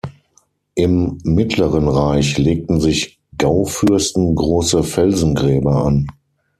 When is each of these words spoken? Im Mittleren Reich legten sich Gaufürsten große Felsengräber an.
Im 0.73 1.19
Mittleren 1.23 1.87
Reich 1.87 2.39
legten 2.39 2.81
sich 2.81 3.19
Gaufürsten 3.37 4.33
große 4.33 4.81
Felsengräber 4.81 5.83
an. 5.85 6.07